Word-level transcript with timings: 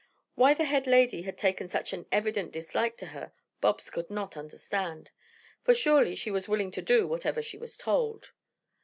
Why 0.33 0.55
the 0.55 0.63
head 0.65 0.87
lady 0.87 1.21
had 1.21 1.37
taken 1.37 1.69
such 1.69 1.93
a 1.93 1.97
very 1.97 2.07
evident 2.11 2.51
dislike 2.51 2.97
to 2.97 3.05
her, 3.13 3.33
Bobs 3.59 3.91
could 3.91 4.09
not 4.09 4.35
understand, 4.35 5.11
for 5.61 5.75
surely 5.75 6.15
she 6.15 6.31
was 6.31 6.49
willing 6.49 6.71
to 6.71 6.81
do 6.81 7.07
whatever 7.07 7.43
she 7.43 7.59
was 7.59 7.77
told. 7.77 8.31